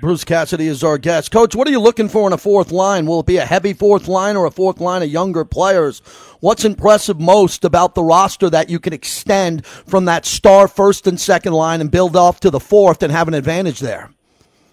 Bruce 0.00 0.24
Cassidy 0.24 0.66
is 0.66 0.82
our 0.82 0.98
guest. 0.98 1.30
Coach, 1.30 1.54
what 1.54 1.68
are 1.68 1.70
you 1.70 1.80
looking 1.80 2.08
for 2.08 2.26
in 2.26 2.32
a 2.32 2.38
fourth 2.38 2.72
line? 2.72 3.06
Will 3.06 3.20
it 3.20 3.26
be 3.26 3.36
a 3.36 3.46
heavy 3.46 3.72
fourth 3.72 4.08
line 4.08 4.36
or 4.36 4.46
a 4.46 4.50
fourth 4.50 4.80
line 4.80 5.02
of 5.02 5.08
younger 5.08 5.44
players? 5.44 6.00
What's 6.40 6.64
impressive 6.64 7.20
most 7.20 7.64
about 7.64 7.94
the 7.94 8.02
roster 8.02 8.50
that 8.50 8.68
you 8.68 8.80
can 8.80 8.92
extend 8.92 9.64
from 9.64 10.06
that 10.06 10.26
star 10.26 10.66
first 10.66 11.06
and 11.06 11.20
second 11.20 11.52
line 11.52 11.80
and 11.80 11.90
build 11.90 12.16
off 12.16 12.40
to 12.40 12.50
the 12.50 12.60
fourth 12.60 13.02
and 13.02 13.12
have 13.12 13.28
an 13.28 13.34
advantage 13.34 13.80
there? 13.80 14.10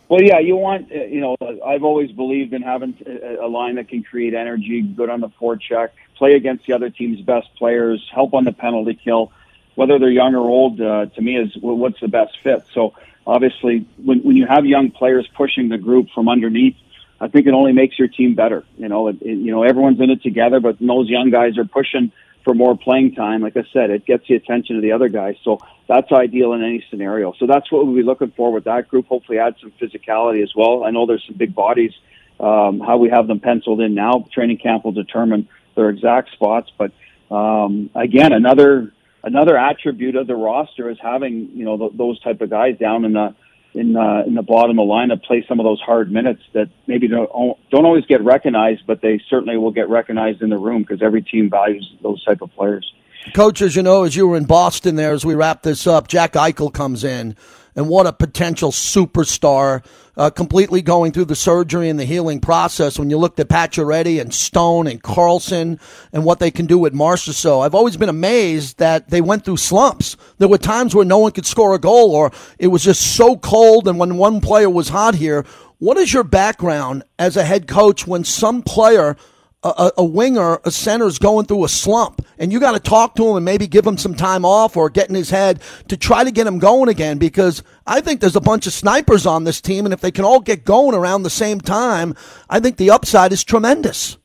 Well, 0.10 0.24
yeah, 0.24 0.39
you 0.39 0.56
want, 0.56 0.92
uh, 0.92 1.04
you 1.04 1.22
know, 1.22 1.38
I've 1.63 1.83
always 1.83 2.12
believed 2.12 2.54
in 2.54 2.63
having 2.63 2.95
a 3.39 3.48
line 3.48 3.75
that 3.75 3.89
can 3.89 4.01
create 4.01 4.33
energy, 4.33 4.81
good 4.81 5.12
on 5.12 5.22
the 5.22 5.30
forecheck, 5.39 5.89
play 6.15 6.33
against 6.33 6.65
the 6.65 6.74
other 6.74 6.89
team's 6.89 7.22
best 7.22 7.54
players, 7.56 8.04
help 8.12 8.33
on 8.33 8.44
the 8.44 8.51
penalty 8.51 8.95
kill. 8.95 9.31
Whether 9.80 9.98
they're 9.98 10.18
young 10.24 10.36
or 10.36 10.46
old, 10.60 10.81
uh, 10.81 11.06
to 11.16 11.22
me, 11.22 11.38
is 11.38 11.52
what's 11.62 12.02
the 12.02 12.10
best 12.10 12.34
fit. 12.44 12.66
So, 12.74 12.81
obviously, 13.26 13.88
when, 14.08 14.20
when 14.28 14.36
you 14.36 14.46
have 14.46 14.66
young 14.66 14.92
players 14.92 15.26
pushing 15.42 15.70
the 15.70 15.78
group 15.78 16.08
from 16.14 16.28
underneath, 16.28 16.76
I 17.22 17.30
think 17.30 17.48
it 17.48 17.54
only 17.54 17.72
makes 17.72 17.98
your 17.98 18.10
team 18.10 18.36
better. 18.36 18.66
You 18.78 18.90
know, 18.90 19.08
it, 19.08 19.22
it, 19.22 19.38
you 19.46 19.52
know, 19.54 19.64
everyone's 19.64 20.02
in 20.02 20.10
it 20.10 20.22
together, 20.22 20.60
but 20.60 20.80
those 20.80 21.08
young 21.08 21.30
guys 21.30 21.58
are 21.58 21.64
pushing 21.64 22.12
for 22.44 22.54
more 22.54 22.78
playing 22.78 23.16
time. 23.16 23.40
Like 23.42 23.56
I 23.56 23.64
said, 23.72 23.90
it 23.90 24.06
gets 24.06 24.28
the 24.28 24.36
attention 24.36 24.76
of 24.76 24.81
the 24.81 24.92
other 24.92 25.08
guys. 25.08 25.36
So 25.46 25.60
that's 25.88 26.12
ideal 26.12 26.52
in 26.52 26.62
any 26.62 26.84
scenario. 26.90 27.34
So 27.40 27.48
that's 27.48 27.72
what 27.72 27.86
we'll 27.86 27.96
be 27.96 28.04
looking 28.04 28.32
for 28.32 28.52
with 28.52 28.66
that 28.66 28.90
group. 28.90 29.08
Hopefully, 29.08 29.40
add 29.40 29.56
some 29.62 29.72
physicality 29.82 30.44
as 30.44 30.52
well. 30.54 30.84
I 30.84 30.92
know 30.92 31.06
there's 31.06 31.25
some 31.25 31.38
big 31.38 31.56
bodies. 31.56 31.94
Um, 32.38 32.82
how 32.82 32.98
we 32.98 33.10
have 33.10 33.28
them 33.28 33.40
penciled 33.40 33.80
in 33.80 33.96
now, 33.96 34.28
training 34.34 34.58
camp 34.58 34.84
will 34.84 34.92
determine 34.92 35.48
their 35.75 35.90
exact 35.90 36.32
spots. 36.32 36.70
But 36.78 36.92
um, 37.32 37.90
again, 37.96 38.34
another 38.34 38.94
another 39.24 39.57
attribute 39.57 40.16
of 40.16 40.27
the 40.27 40.36
roster 40.36 40.89
is 40.89 40.98
having 41.01 41.50
you 41.54 41.66
know 41.66 41.77
th- 41.77 41.92
those 41.95 42.19
type 42.21 42.42
of 42.42 42.50
guys 42.50 42.77
down 42.77 43.06
in 43.06 43.13
the 43.13 43.36
in 43.74 43.95
uh, 43.95 44.24
in 44.25 44.33
the 44.33 44.42
bottom 44.42 44.80
of 44.80 44.88
the 44.88 44.92
lineup 44.92 45.24
play 45.24 45.45
some 45.48 45.60
of 45.60 45.63
those 45.63 45.80
hard 45.81 46.12
minutes 46.12 46.42
that 46.54 46.69
maybe 46.88 47.07
don't 47.07 47.30
don't 47.69 47.86
always 47.86 48.06
get 48.06 48.24
recognized, 48.24 48.83
but 48.88 49.01
they 49.01 49.21
certainly 49.30 49.57
will 49.57 49.71
get 49.71 49.89
recognized 49.89 50.42
in 50.42 50.50
the 50.50 50.57
room 50.57 50.81
because 50.81 51.01
every 51.01 51.21
team 51.21 51.50
values 51.50 51.92
those 52.01 52.24
type 52.24 52.42
of 52.42 52.51
players. 52.54 52.92
Coach, 53.33 53.62
as 53.62 53.75
you 53.75 53.83
know, 53.83 54.04
as 54.04 54.16
you 54.16 54.27
were 54.27 54.38
in 54.38 54.45
Boston 54.45 54.95
there, 54.95 55.12
as 55.12 55.25
we 55.25 55.36
wrap 55.36 55.62
this 55.62 55.86
up, 55.86 56.07
Jack 56.07 56.33
Eichel 56.33 56.74
comes 56.74 57.04
in 57.04 57.36
and 57.80 57.88
what 57.88 58.06
a 58.06 58.12
potential 58.12 58.74
superstar, 58.74 59.86
uh, 60.18 60.30
completely 60.30 60.82
going 60.82 61.13
through 61.13 61.24
the 61.24 61.36
surgery 61.36 61.88
and 61.88 61.98
the 61.98 62.03
healing 62.03 62.42
process. 62.42 63.00
When 63.00 63.10
you 63.10 63.18
looked 63.18 63.39
at 63.39 63.48
Pacioretty 63.48 64.20
and 64.20 64.34
Stone 64.34 64.88
and 64.88 65.01
Karlsson 65.01 65.80
and 66.12 66.25
what 66.25 66.39
they 66.39 66.51
can 66.51 66.65
do 66.65 66.77
with 66.77 66.94
Marchessault, 66.94 67.65
I've 67.65 67.74
always 67.74 67.96
been 67.96 68.10
amazed 68.10 68.80
that 68.80 69.10
they 69.10 69.22
went 69.22 69.46
through 69.46 69.56
slumps. 69.56 70.18
There 70.39 70.50
were 70.50 70.58
times 70.58 70.94
where 70.94 71.06
no 71.06 71.20
one 71.20 71.32
could 71.32 71.46
score 71.46 71.74
a 71.74 71.80
goal, 71.80 72.13
or 72.13 72.34
it 72.58 72.68
was 72.68 72.84
just 72.84 73.15
so 73.15 73.38
cold. 73.38 73.88
And 73.88 73.98
when 73.98 74.18
one 74.18 74.42
player 74.42 74.70
was 74.70 74.89
hot 74.89 75.15
here, 75.15 75.46
what 75.77 75.96
is 75.96 76.13
your 76.13 76.25
background 76.25 77.03
as 77.18 77.38
a 77.38 77.46
head 77.46 77.65
coach 77.65 78.06
when 78.06 78.25
some 78.25 78.62
player 78.62 79.15
a, 79.63 79.92
a, 79.98 80.03
winger, 80.03 80.60
a 80.63 80.72
center 80.72 81.06
is 81.06 81.20
going 81.20 81.46
through 81.46 81.65
a 81.65 81.70
slump, 81.70 82.25
and 82.38 82.53
you 82.53 82.60
got 82.60 82.72
to 82.74 82.80
talk 82.80 83.15
to 83.15 83.27
him 83.27 83.36
and 83.36 83.46
maybe 83.46 83.68
give 83.68 83.86
him 83.86 83.98
some 83.98 84.15
time 84.15 84.46
off 84.46 84.77
or 84.77 84.89
get 84.89 85.10
in 85.10 85.15
his 85.15 85.30
head 85.30 85.60
to 85.89 85.98
try 85.98 86.24
to 86.24 86.32
get 86.32 86.48
him 86.48 86.60
going 86.60 86.88
again. 86.88 87.18
Because 87.18 87.62
I 87.89 88.01
think 88.01 88.22
there's 88.22 88.36
a 88.36 88.41
bunch 88.41 88.67
of 88.67 88.74
snipers 88.74 89.25
on 89.25 89.46
this 89.46 89.60
team, 89.60 89.86
and 89.86 89.93
if 89.93 90.00
they 90.00 90.12
can 90.12 90.24
all 90.24 90.39
get 90.39 90.63
going 90.63 90.93
around 90.93 91.24
the 91.24 91.29
same 91.31 91.60
time, 91.60 92.13
I 92.48 92.60
think 92.60 92.77
the 92.77 92.91
upside 92.91 93.34
is 93.34 93.43
tremendous. 93.43 94.17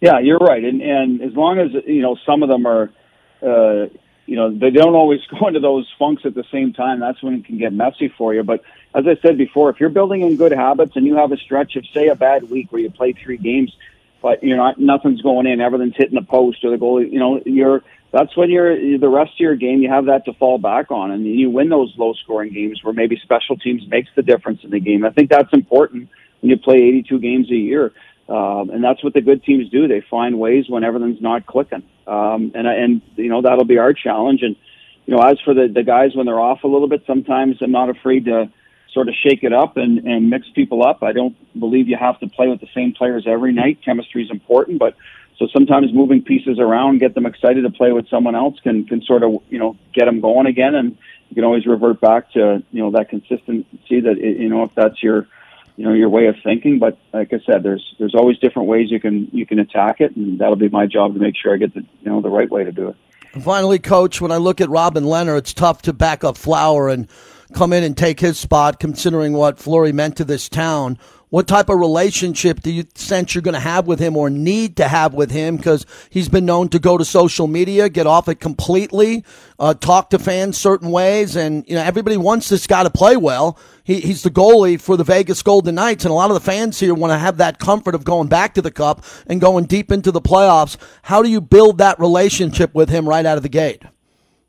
Yeah, 0.00 0.18
you're 0.18 0.38
right, 0.38 0.64
and 0.64 0.82
and 0.82 1.22
as 1.22 1.32
long 1.34 1.60
as 1.60 1.70
you 1.86 2.02
know 2.02 2.16
some 2.26 2.42
of 2.42 2.48
them 2.48 2.66
are, 2.66 2.90
uh, 3.42 3.86
you 4.26 4.34
know, 4.34 4.50
they 4.52 4.70
don't 4.70 4.96
always 4.96 5.20
go 5.40 5.46
into 5.46 5.60
those 5.60 5.86
funks 6.00 6.22
at 6.24 6.34
the 6.34 6.44
same 6.50 6.72
time. 6.72 6.98
That's 6.98 7.22
when 7.22 7.34
it 7.34 7.44
can 7.44 7.58
get 7.58 7.72
messy 7.72 8.08
for 8.18 8.34
you. 8.34 8.42
But 8.42 8.64
as 8.92 9.06
I 9.06 9.16
said 9.22 9.38
before, 9.38 9.70
if 9.70 9.78
you're 9.78 9.88
building 9.88 10.22
in 10.22 10.36
good 10.36 10.52
habits 10.52 10.96
and 10.96 11.06
you 11.06 11.14
have 11.14 11.30
a 11.30 11.36
stretch 11.36 11.76
of 11.76 11.86
say 11.94 12.08
a 12.08 12.16
bad 12.16 12.50
week 12.50 12.72
where 12.72 12.82
you 12.82 12.90
play 12.90 13.12
three 13.12 13.36
games 13.36 13.72
but 14.22 14.42
you're 14.42 14.56
not 14.56 14.78
nothing's 14.78 15.22
going 15.22 15.46
in, 15.46 15.60
everything's 15.60 15.96
hitting 15.96 16.14
the 16.14 16.26
post 16.26 16.64
or 16.64 16.70
the 16.70 16.76
goal. 16.76 17.02
You 17.02 17.18
know, 17.18 17.40
you're 17.46 17.82
that's 18.12 18.36
when 18.36 18.50
you're 18.50 18.98
the 18.98 19.08
rest 19.08 19.32
of 19.34 19.40
your 19.40 19.56
game 19.56 19.82
you 19.82 19.90
have 19.90 20.06
that 20.06 20.24
to 20.24 20.32
fall 20.34 20.58
back 20.58 20.90
on, 20.90 21.10
and 21.10 21.24
you 21.24 21.50
win 21.50 21.68
those 21.68 21.92
low 21.96 22.12
scoring 22.14 22.52
games 22.52 22.82
where 22.82 22.92
maybe 22.92 23.18
special 23.22 23.56
teams 23.56 23.86
makes 23.88 24.08
the 24.16 24.22
difference 24.22 24.60
in 24.64 24.70
the 24.70 24.80
game. 24.80 25.04
I 25.04 25.10
think 25.10 25.30
that's 25.30 25.52
important 25.52 26.08
when 26.40 26.50
you 26.50 26.56
play 26.56 26.76
82 26.76 27.18
games 27.20 27.50
a 27.50 27.54
year. 27.54 27.92
Um, 28.28 28.70
and 28.70 28.82
that's 28.82 29.02
what 29.02 29.12
the 29.12 29.20
good 29.20 29.42
teams 29.42 29.70
do. 29.70 29.88
They 29.88 30.02
find 30.08 30.38
ways 30.38 30.66
when 30.68 30.84
everything's 30.84 31.20
not 31.20 31.46
clicking. 31.46 31.82
Um, 32.06 32.52
and, 32.54 32.66
and, 32.66 33.02
you 33.16 33.28
know, 33.28 33.42
that'll 33.42 33.64
be 33.64 33.78
our 33.78 33.92
challenge. 33.92 34.42
And, 34.42 34.54
you 35.04 35.16
know, 35.16 35.22
as 35.22 35.40
for 35.44 35.52
the, 35.52 35.66
the 35.66 35.82
guys 35.82 36.14
when 36.14 36.26
they're 36.26 36.38
off 36.38 36.62
a 36.62 36.68
little 36.68 36.88
bit, 36.88 37.02
sometimes 37.08 37.56
I'm 37.60 37.72
not 37.72 37.90
afraid 37.90 38.26
to, 38.26 38.50
sort 38.92 39.08
of 39.08 39.14
shake 39.14 39.42
it 39.42 39.52
up 39.52 39.76
and, 39.76 40.06
and 40.06 40.30
mix 40.30 40.48
people 40.54 40.84
up. 40.84 41.02
I 41.02 41.12
don't 41.12 41.36
believe 41.58 41.88
you 41.88 41.96
have 41.96 42.18
to 42.20 42.28
play 42.28 42.48
with 42.48 42.60
the 42.60 42.68
same 42.74 42.92
players 42.92 43.24
every 43.26 43.52
night. 43.52 43.78
Chemistry 43.84 44.24
is 44.24 44.30
important, 44.30 44.78
but 44.78 44.96
so 45.38 45.46
sometimes 45.52 45.92
moving 45.92 46.22
pieces 46.22 46.58
around, 46.58 46.98
get 46.98 47.14
them 47.14 47.26
excited 47.26 47.62
to 47.62 47.70
play 47.70 47.92
with 47.92 48.08
someone 48.08 48.34
else, 48.34 48.58
can 48.60 48.84
can 48.84 49.02
sort 49.02 49.22
of 49.22 49.42
you 49.48 49.58
know 49.58 49.76
get 49.94 50.04
them 50.04 50.20
going 50.20 50.46
again, 50.46 50.74
and 50.74 50.98
you 51.28 51.34
can 51.34 51.44
always 51.44 51.66
revert 51.66 52.00
back 52.00 52.30
to 52.32 52.62
you 52.70 52.82
know 52.82 52.90
that 52.92 53.08
consistency 53.08 54.00
that 54.00 54.16
you 54.18 54.48
know 54.48 54.64
if 54.64 54.70
that's 54.74 55.02
your 55.02 55.26
you 55.76 55.84
know 55.84 55.94
your 55.94 56.10
way 56.10 56.26
of 56.26 56.36
thinking. 56.44 56.78
But 56.78 56.98
like 57.12 57.32
I 57.32 57.40
said, 57.46 57.62
there's 57.62 57.94
there's 57.98 58.14
always 58.14 58.38
different 58.38 58.68
ways 58.68 58.90
you 58.90 59.00
can 59.00 59.28
you 59.32 59.46
can 59.46 59.58
attack 59.58 60.00
it, 60.00 60.14
and 60.14 60.38
that'll 60.38 60.56
be 60.56 60.68
my 60.68 60.86
job 60.86 61.14
to 61.14 61.20
make 61.20 61.34
sure 61.36 61.54
I 61.54 61.56
get 61.56 61.74
the 61.74 61.80
you 61.80 62.10
know 62.10 62.20
the 62.20 62.28
right 62.28 62.50
way 62.50 62.64
to 62.64 62.72
do 62.72 62.88
it. 62.88 62.96
Finally, 63.42 63.78
coach, 63.78 64.20
when 64.20 64.32
I 64.32 64.38
look 64.38 64.60
at 64.60 64.68
Robin 64.68 65.04
Lehner, 65.04 65.38
it's 65.38 65.54
tough 65.54 65.82
to 65.82 65.92
back 65.92 66.24
up 66.24 66.36
Flower 66.36 66.88
and 66.88 67.08
come 67.54 67.72
in 67.72 67.84
and 67.84 67.96
take 67.96 68.20
his 68.20 68.38
spot, 68.38 68.80
considering 68.80 69.32
what 69.32 69.58
Fleury 69.58 69.92
meant 69.92 70.16
to 70.16 70.24
this 70.24 70.48
town. 70.48 70.98
What 71.30 71.46
type 71.46 71.68
of 71.68 71.78
relationship 71.78 72.60
do 72.60 72.72
you 72.72 72.84
sense 72.96 73.34
you're 73.36 73.42
going 73.42 73.54
to 73.54 73.60
have 73.60 73.86
with 73.86 74.00
him 74.00 74.16
or 74.16 74.28
need 74.30 74.76
to 74.78 74.88
have 74.88 75.14
with 75.14 75.30
him? 75.30 75.56
Because 75.56 75.86
he's 76.10 76.28
been 76.28 76.44
known 76.44 76.68
to 76.70 76.80
go 76.80 76.98
to 76.98 77.04
social 77.04 77.46
media, 77.46 77.88
get 77.88 78.08
off 78.08 78.28
it 78.28 78.40
completely, 78.40 79.24
uh, 79.60 79.74
talk 79.74 80.10
to 80.10 80.18
fans 80.18 80.58
certain 80.58 80.90
ways, 80.90 81.36
and 81.36 81.64
you 81.68 81.76
know 81.76 81.82
everybody 81.82 82.16
wants 82.16 82.48
this 82.48 82.66
guy 82.66 82.82
to 82.82 82.90
play 82.90 83.16
well. 83.16 83.56
He, 83.84 84.00
he's 84.00 84.24
the 84.24 84.30
goalie 84.30 84.80
for 84.80 84.96
the 84.96 85.04
Vegas 85.04 85.40
Golden 85.40 85.76
Knights, 85.76 86.04
and 86.04 86.10
a 86.10 86.14
lot 86.14 86.30
of 86.30 86.34
the 86.34 86.40
fans 86.40 86.80
here 86.80 86.94
want 86.94 87.12
to 87.12 87.18
have 87.18 87.36
that 87.36 87.60
comfort 87.60 87.94
of 87.94 88.02
going 88.02 88.26
back 88.26 88.54
to 88.54 88.62
the 88.62 88.72
Cup 88.72 89.04
and 89.28 89.40
going 89.40 89.66
deep 89.66 89.92
into 89.92 90.10
the 90.10 90.20
playoffs. 90.20 90.76
How 91.02 91.22
do 91.22 91.30
you 91.30 91.40
build 91.40 91.78
that 91.78 92.00
relationship 92.00 92.74
with 92.74 92.88
him 92.88 93.08
right 93.08 93.24
out 93.24 93.36
of 93.36 93.44
the 93.44 93.48
gate? 93.48 93.82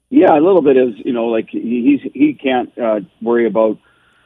Yeah, 0.09 0.33
a 0.33 0.41
little 0.41 0.63
bit 0.63 0.77
is 0.77 0.95
you 1.05 1.13
know 1.13 1.27
like 1.27 1.49
he's 1.51 2.01
he 2.15 2.33
can't 2.33 2.75
uh, 2.79 3.01
worry 3.21 3.45
about 3.45 3.77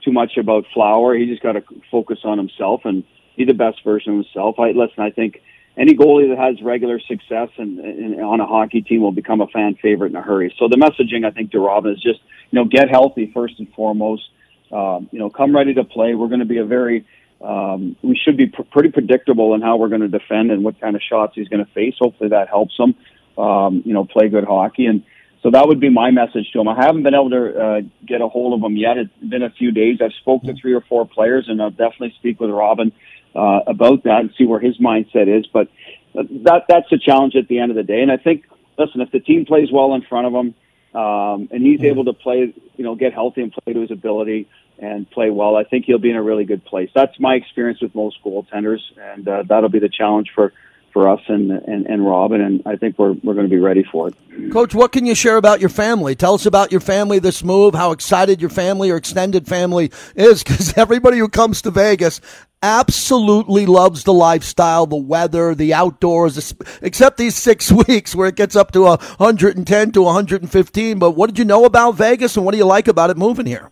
too 0.05 0.11
much 0.11 0.37
about 0.37 0.65
Flower. 0.73 1.15
He 1.15 1.25
just 1.25 1.41
got 1.41 1.53
to 1.53 1.63
focus 1.91 2.19
on 2.23 2.37
himself 2.37 2.81
and 2.85 3.03
be 3.35 3.43
the 3.43 3.53
best 3.53 3.83
version 3.83 4.13
of 4.13 4.25
himself. 4.25 4.59
I 4.59 4.71
listen. 4.71 4.99
I 5.03 5.09
think 5.09 5.41
any 5.77 5.93
goalie 5.93 6.29
that 6.29 6.37
has 6.37 6.61
regular 6.61 6.99
success 6.99 7.49
and, 7.57 7.79
and 7.79 8.21
on 8.21 8.39
a 8.39 8.45
hockey 8.45 8.81
team 8.81 9.01
will 9.01 9.11
become 9.11 9.41
a 9.41 9.47
fan 9.47 9.75
favorite 9.81 10.11
in 10.11 10.15
a 10.15 10.21
hurry. 10.21 10.55
So 10.57 10.69
the 10.69 10.77
messaging 10.77 11.25
I 11.25 11.31
think 11.31 11.51
to 11.51 11.59
Robin 11.59 11.91
is 11.91 12.01
just 12.01 12.19
you 12.51 12.59
know 12.59 12.65
get 12.65 12.89
healthy 12.89 13.31
first 13.33 13.55
and 13.59 13.67
foremost. 13.73 14.23
Um, 14.71 15.09
you 15.11 15.19
know, 15.19 15.29
come 15.29 15.55
ready 15.55 15.73
to 15.73 15.83
play. 15.83 16.15
We're 16.15 16.27
going 16.27 16.39
to 16.39 16.45
be 16.45 16.59
a 16.59 16.65
very 16.65 17.05
um, 17.41 17.95
we 18.01 18.15
should 18.15 18.37
be 18.37 18.47
pr- 18.47 18.63
pretty 18.71 18.91
predictable 18.91 19.53
in 19.53 19.61
how 19.61 19.77
we're 19.77 19.89
going 19.89 20.01
to 20.01 20.07
defend 20.07 20.51
and 20.51 20.63
what 20.63 20.79
kind 20.79 20.95
of 20.95 21.01
shots 21.01 21.33
he's 21.35 21.47
going 21.49 21.65
to 21.65 21.71
face. 21.73 21.95
Hopefully 21.99 22.29
that 22.29 22.47
helps 22.49 22.75
him. 22.77 22.95
Um, 23.37 23.83
you 23.85 23.93
know, 23.93 24.05
play 24.05 24.29
good 24.29 24.45
hockey 24.45 24.85
and 24.85 25.03
so 25.45 25.51
that 25.51 25.67
would 25.67 25.79
be 25.79 25.91
my 25.91 26.09
message 26.09 26.49
to 26.53 26.59
him. 26.59 26.67
I 26.67 26.73
haven't 26.73 27.03
been 27.03 27.13
able 27.13 27.29
to 27.29 27.63
uh, 27.63 27.81
get 28.03 28.19
a 28.19 28.27
hold 28.27 28.59
of 28.59 28.65
him 28.65 28.75
yet. 28.75 28.97
It's 28.97 29.13
been 29.21 29.43
a 29.43 29.51
few 29.51 29.69
days. 29.71 29.99
I've 30.01 30.13
spoke 30.13 30.41
to 30.45 30.55
three 30.55 30.73
or 30.73 30.81
four 30.81 31.05
players, 31.05 31.45
and 31.47 31.61
I'll 31.61 31.69
definitely 31.69 32.15
speak 32.17 32.39
with 32.39 32.49
Robin 32.49 32.91
uh, 33.35 33.59
about 33.67 34.05
that 34.05 34.21
and 34.21 34.31
see 34.39 34.45
where 34.45 34.59
his 34.59 34.79
mindset 34.79 35.27
is. 35.27 35.45
But 35.45 35.67
that 36.15 36.63
that's 36.67 36.91
a 36.91 36.97
challenge 36.97 37.35
at 37.35 37.47
the 37.47 37.59
end 37.59 37.69
of 37.69 37.77
the 37.77 37.83
day. 37.83 38.01
And 38.01 38.11
I 38.11 38.17
think, 38.17 38.45
listen, 38.79 39.01
if 39.01 39.11
the 39.11 39.19
team 39.19 39.45
plays 39.45 39.71
well 39.71 39.93
in 39.93 40.01
front 40.01 40.25
of 40.25 40.33
him, 40.33 40.55
um, 40.99 41.47
and 41.51 41.61
he's 41.61 41.83
able 41.83 42.05
to 42.05 42.13
play, 42.13 42.51
you 42.75 42.83
know, 42.83 42.95
get 42.95 43.13
healthy 43.13 43.43
and 43.43 43.53
play 43.53 43.73
to 43.73 43.81
his 43.81 43.91
ability 43.91 44.49
and 44.79 45.07
play 45.11 45.29
well, 45.29 45.55
I 45.57 45.63
think 45.63 45.85
he'll 45.85 45.99
be 45.99 46.09
in 46.09 46.15
a 46.15 46.23
really 46.23 46.45
good 46.45 46.65
place. 46.65 46.89
That's 46.95 47.19
my 47.19 47.35
experience 47.35 47.83
with 47.83 47.93
most 47.93 48.17
goaltenders, 48.25 48.81
and 48.97 49.27
uh, 49.27 49.43
that'll 49.47 49.69
be 49.69 49.77
the 49.77 49.89
challenge 49.89 50.31
for 50.33 50.53
for 50.95 51.09
us 51.09 51.19
and, 51.27 51.51
and, 51.51 51.85
and 51.87 52.07
Robin, 52.07 52.39
and 52.39 52.63
I 52.65 52.77
think 52.77 52.97
we're, 52.97 53.11
we're 53.21 53.33
going 53.33 53.49
to 53.49 53.53
be 53.53 53.59
ready 53.59 53.83
for 53.91 54.07
it. 54.07 54.15
Coach, 54.53 54.73
what 54.73 54.93
can 54.93 55.05
you 55.05 55.13
share 55.13 55.35
about 55.35 55.59
your 55.59 55.69
family? 55.69 56.15
Tell 56.15 56.35
us 56.35 56.45
about 56.45 56.71
your 56.71 56.79
family, 56.79 57.19
this 57.19 57.43
move, 57.43 57.75
how 57.75 57.91
excited 57.91 58.39
your 58.39 58.49
family 58.49 58.89
or 58.91 58.95
extended 58.95 59.45
family 59.45 59.91
is, 60.15 60.41
because 60.41 60.73
everybody 60.77 61.17
who 61.17 61.27
comes 61.27 61.61
to 61.63 61.71
Vegas 61.71 62.21
absolutely 62.63 63.65
loves 63.65 64.05
the 64.05 64.13
lifestyle, 64.13 64.85
the 64.85 64.95
weather, 64.95 65.53
the 65.53 65.73
outdoors, 65.73 66.53
except 66.81 67.17
these 67.17 67.35
six 67.35 67.69
weeks 67.87 68.15
where 68.15 68.29
it 68.29 68.37
gets 68.37 68.55
up 68.55 68.71
to 68.71 68.83
110 68.83 69.91
to 69.91 70.01
115. 70.01 70.97
But 70.97 71.11
what 71.11 71.27
did 71.27 71.37
you 71.37 71.43
know 71.43 71.65
about 71.65 71.95
Vegas, 71.95 72.37
and 72.37 72.45
what 72.45 72.53
do 72.53 72.57
you 72.57 72.65
like 72.65 72.87
about 72.87 73.09
it 73.09 73.17
moving 73.17 73.45
here? 73.45 73.69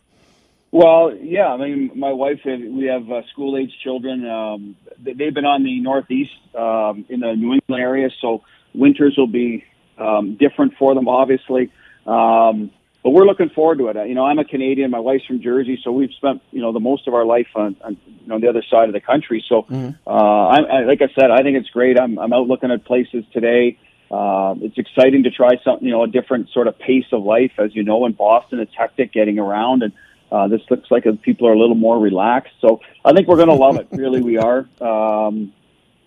Well, 0.73 1.15
yeah. 1.21 1.49
I 1.49 1.57
mean, 1.57 1.91
my 1.93 2.11
wife, 2.11 2.39
and 2.45 2.75
we 2.75 2.85
have 2.85 3.09
uh, 3.09 3.21
school 3.31 3.55
age 3.57 3.71
children. 3.83 4.27
Um, 4.27 4.75
they've 4.97 5.31
been 5.31 5.45
on 5.45 5.63
the 5.63 5.79
Northeast 5.79 6.31
um, 6.55 7.05
in 7.09 7.19
the 7.19 7.35
New 7.35 7.53
England 7.53 7.79
area, 7.79 8.09
so 8.19 8.41
winters 8.73 9.13
will 9.15 9.27
be 9.27 9.63
um, 9.99 10.35
different 10.35 10.73
for 10.79 10.95
them, 10.95 11.07
obviously. 11.07 11.71
Um, 12.07 12.71
but 13.03 13.11
we're 13.11 13.25
looking 13.25 13.49
forward 13.49 13.77
to 13.77 13.89
it. 13.89 14.07
You 14.07 14.15
know, 14.15 14.25
I'm 14.25 14.39
a 14.39 14.45
Canadian. 14.45 14.89
My 14.89 14.99
wife's 14.99 15.27
from 15.27 15.43
Jersey, 15.43 15.79
so 15.83 15.91
we've 15.91 16.13
spent 16.17 16.41
you 16.49 16.61
know 16.61 16.71
the 16.71 16.79
most 16.79 17.07
of 17.07 17.13
our 17.13 17.23
life 17.23 17.49
on, 17.53 17.75
on 17.81 17.95
you 18.07 18.27
know 18.27 18.39
the 18.39 18.47
other 18.47 18.63
side 18.67 18.89
of 18.89 18.93
the 18.93 19.01
country. 19.01 19.45
So, 19.47 19.67
mm-hmm. 19.69 19.91
uh, 20.07 20.09
I, 20.09 20.57
I, 20.57 20.83
like 20.85 21.03
I 21.03 21.13
said, 21.13 21.29
I 21.29 21.43
think 21.43 21.55
it's 21.55 21.69
great. 21.69 21.99
I'm 21.99 22.17
I'm 22.17 22.33
out 22.33 22.47
looking 22.47 22.71
at 22.71 22.83
places 22.83 23.25
today. 23.31 23.77
Uh, 24.09 24.55
it's 24.61 24.77
exciting 24.79 25.23
to 25.23 25.31
try 25.31 25.51
something, 25.63 25.87
you 25.87 25.93
know, 25.93 26.03
a 26.03 26.07
different 26.07 26.49
sort 26.49 26.67
of 26.67 26.79
pace 26.79 27.05
of 27.11 27.23
life. 27.23 27.51
As 27.59 27.75
you 27.75 27.83
know, 27.83 28.07
in 28.07 28.13
Boston, 28.13 28.59
it's 28.59 28.73
hectic 28.75 29.13
getting 29.13 29.37
around 29.37 29.83
and 29.83 29.93
uh, 30.33 30.47
this 30.47 30.61
looks 30.71 30.89
like 30.89 31.05
people 31.21 31.47
are 31.47 31.53
a 31.53 31.59
little 31.59 31.75
more 31.75 31.99
relaxed. 31.99 32.53
So 32.59 32.81
I 33.05 33.13
think 33.13 33.27
we're 33.27 33.37
going 33.37 33.49
to 33.49 33.53
love 33.55 33.77
it. 33.77 33.87
Really, 33.93 34.21
we 34.21 34.37
are. 34.37 34.67
Um, 34.81 35.53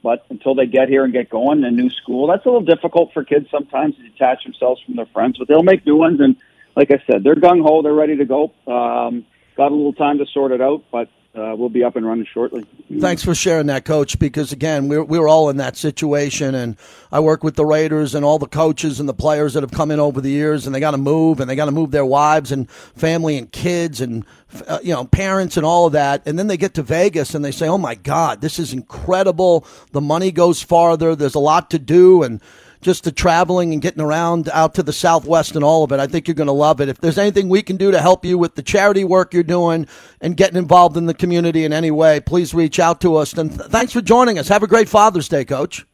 but 0.03 0.27
until 0.29 0.55
they 0.55 0.67
get 0.67 0.89
here 0.89 1.05
and 1.05 1.13
get 1.13 1.31
going 1.31 1.59
in 1.59 1.65
a 1.65 1.71
new 1.71 1.89
school, 1.91 2.27
that's 2.27 2.45
a 2.45 2.49
little 2.49 2.65
difficult 2.65 3.13
for 3.15 3.25
kids 3.25 3.47
sometimes 3.51 3.97
to 3.97 4.03
detach 4.03 4.43
themselves 4.45 4.83
from 4.83 4.97
their 4.97 5.07
friends. 5.07 5.39
But 5.39 5.47
they'll 5.47 5.63
make 5.63 5.87
new 5.87 5.97
ones, 5.97 6.21
and 6.21 6.37
like 6.75 6.91
I 6.91 7.01
said, 7.11 7.23
they're 7.23 7.37
gung 7.37 7.63
ho. 7.63 7.83
They're 7.83 7.95
ready 7.95 8.17
to 8.17 8.25
go. 8.25 8.53
Um, 8.67 9.25
got 9.57 9.71
a 9.71 9.75
little 9.75 9.93
time 9.93 10.19
to 10.19 10.27
sort 10.27 10.51
it 10.51 10.61
out, 10.61 10.85
but 10.91 11.09
uh, 11.37 11.55
we'll 11.55 11.69
be 11.69 11.85
up 11.85 11.97
and 11.97 12.07
running 12.07 12.27
shortly. 12.33 12.65
Thanks 12.99 13.23
for 13.23 13.35
sharing 13.35 13.67
that, 13.67 13.85
Coach. 13.85 14.19
Because 14.19 14.53
again, 14.53 14.89
we're 14.89 15.05
we're 15.05 15.29
all 15.29 15.51
in 15.51 15.59
that 15.59 15.77
situation, 15.77 16.55
and 16.55 16.77
I 17.13 17.21
work 17.21 17.45
with 17.45 17.57
the 17.57 17.67
Raiders 17.67 18.15
and 18.15 18.25
all 18.25 18.39
the 18.39 18.47
coaches 18.47 19.01
and 19.01 19.09
the 19.09 19.15
players 19.15 19.55
that 19.55 19.63
have 19.63 19.71
come 19.71 19.91
in 19.91 20.01
over 20.01 20.21
the 20.21 20.31
years, 20.31 20.67
and 20.67 20.75
they 20.75 20.81
got 20.81 20.93
to 20.93 20.99
move, 20.99 21.41
and 21.41 21.51
they 21.51 21.57
got 21.57 21.67
to 21.67 21.73
move 21.73 21.91
their 21.91 22.07
wives 22.07 22.53
and 22.53 22.71
family 22.71 23.37
and 23.37 23.53
kids 23.53 24.01
and 24.01 24.25
uh, 24.67 24.79
you 24.83 24.95
know 24.95 25.05
parents 25.05 25.57
and 25.57 25.67
all 25.67 25.87
of 25.87 25.93
that, 25.93 26.23
and 26.27 26.39
then 26.39 26.47
they 26.47 26.57
get 26.57 26.75
to 26.75 26.83
Vegas 26.83 27.35
and 27.35 27.45
they 27.45 27.53
say, 27.53 27.69
"Oh 27.69 27.79
my 27.79 27.95
God, 27.95 28.41
this 28.41 28.59
is 28.59 28.73
incredible! 28.73 29.67
The 29.93 30.01
money 30.01 30.33
goes 30.33 30.63
farther. 30.63 31.15
There's 31.15 31.35
a 31.35 31.41
lot 31.41 31.71
to 31.71 31.79
do, 31.79 32.23
and." 32.23 32.41
Just 32.81 33.05
the 33.05 33.13
traveling 33.13 33.73
and 33.73 33.83
getting 33.83 34.01
around 34.01 34.49
out 34.51 34.75
to 34.75 34.83
the 34.83 34.93
Southwest 34.93 35.55
and 35.55 35.65
all 35.65 35.85
of 35.85 35.93
it. 35.93 36.01
I 36.01 36.07
think 36.07 36.29
you're 36.29 36.35
going 36.35 36.47
to 36.47 36.53
love 36.53 36.81
it. 36.81 36.89
If 36.89 37.01
there's 37.01 37.19
anything 37.19 37.49
we 37.49 37.63
can 37.63 37.77
do 37.77 37.91
to 37.91 38.01
help 38.01 38.25
you 38.25 38.39
with 38.39 38.55
the 38.55 38.63
charity 38.63 39.05
work 39.05 39.35
you're 39.35 39.43
doing 39.43 39.87
and 40.21 40.37
getting 40.37 40.57
involved 40.57 40.97
in 40.97 41.07
the 41.07 41.15
community 41.15 41.65
in 41.65 41.73
any 41.73 41.91
way, 41.91 42.21
please 42.21 42.55
reach 42.55 42.79
out 42.79 43.01
to 43.01 43.17
us. 43.17 43.33
And 43.33 43.51
th- 43.51 43.71
thanks 43.71 43.93
for 43.93 44.01
joining 44.01 44.39
us. 44.39 44.49
Have 44.49 44.63
a 44.63 44.69
great 44.69 44.89
Father's 44.89 45.29
Day, 45.29 45.45
Coach. 45.45 45.87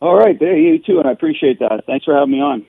All 0.00 0.16
right. 0.16 0.38
There, 0.38 0.56
you 0.56 0.78
too. 0.78 0.98
And 0.98 1.06
I 1.06 1.12
appreciate 1.12 1.58
that. 1.58 1.84
Thanks 1.86 2.04
for 2.04 2.14
having 2.14 2.32
me 2.32 2.40
on. 2.40 2.66